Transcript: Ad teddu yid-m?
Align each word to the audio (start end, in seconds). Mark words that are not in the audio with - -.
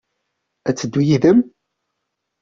Ad 0.69 0.75
teddu 0.75 1.01
yid-m? 1.07 1.39